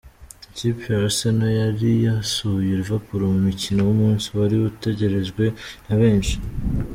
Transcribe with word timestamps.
Ikipe 0.51 0.83
ya 0.93 0.99
Arsenal 1.07 1.51
yari 1.61 1.89
yasuye 2.05 2.71
Liverpool 2.79 3.21
mu 3.33 3.39
mukino 3.47 3.79
w’umunsi 3.87 4.25
wari 4.37 4.55
utegerejwe 4.69 5.43
na 5.85 5.95
benshi. 6.01 6.35